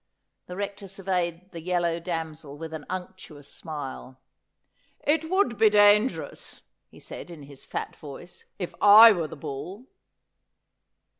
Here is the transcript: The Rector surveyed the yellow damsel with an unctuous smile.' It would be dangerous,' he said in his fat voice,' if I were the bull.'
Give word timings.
The 0.47 0.55
Rector 0.55 0.87
surveyed 0.87 1.51
the 1.51 1.61
yellow 1.61 1.99
damsel 1.99 2.57
with 2.57 2.73
an 2.73 2.87
unctuous 2.89 3.53
smile.' 3.53 4.19
It 5.13 5.29
would 5.29 5.59
be 5.59 5.69
dangerous,' 5.69 6.63
he 6.89 6.99
said 6.99 7.29
in 7.29 7.43
his 7.43 7.65
fat 7.65 7.95
voice,' 7.95 8.45
if 8.57 8.73
I 8.81 9.11
were 9.11 9.27
the 9.27 9.35
bull.' 9.37 9.85